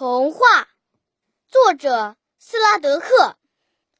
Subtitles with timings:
[0.00, 0.40] 童话，
[1.46, 3.36] 作者斯拉德克，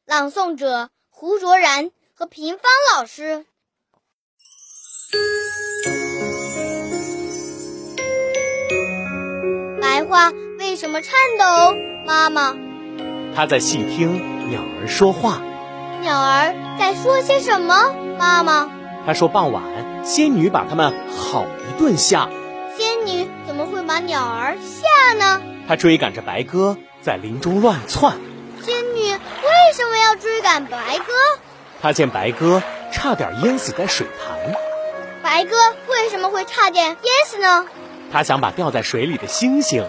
[0.07, 2.63] 朗诵者胡卓然和平芳
[2.95, 3.45] 老师。
[9.79, 11.75] 白花为什么颤抖？
[12.07, 12.55] 妈妈，
[13.35, 15.39] 它在细听鸟儿说话。
[16.01, 17.93] 鸟儿在说些什么？
[18.17, 18.71] 妈妈，
[19.05, 22.27] 它说傍晚仙女把它们好一顿吓。
[22.75, 25.40] 仙女怎么会把鸟儿吓呢？
[25.71, 28.17] 她追赶着白鸽在林中乱窜。
[28.61, 31.13] 仙女为什么要追赶白鸽？
[31.81, 34.53] 他见白鸽差点淹死在水潭。
[35.23, 35.55] 白鸽
[35.87, 37.67] 为什么会差点淹死呢？
[38.11, 39.87] 他想把掉在水里的星星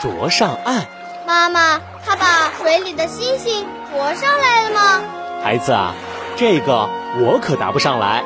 [0.00, 0.86] 啄上岸。
[1.24, 5.04] 妈妈，他把水里的星星啄上来了吗？
[5.44, 5.94] 孩子啊，
[6.36, 8.24] 这个我可答不上来。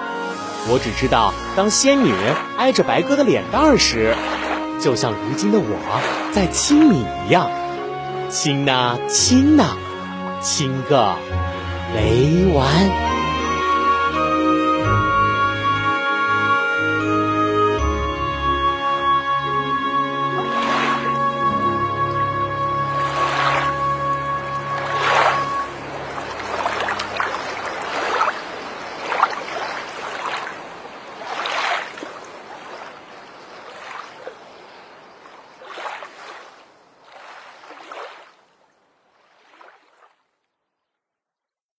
[0.70, 2.14] 我只知道，当仙女
[2.56, 4.16] 挨着白鸽的脸蛋儿时，
[4.80, 7.50] 就像如今的我在亲你一样，
[8.28, 9.76] 亲呐亲呐，
[10.42, 11.14] 亲个
[11.94, 13.15] 没完。